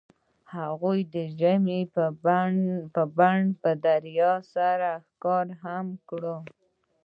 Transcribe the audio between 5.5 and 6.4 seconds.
هم کړه.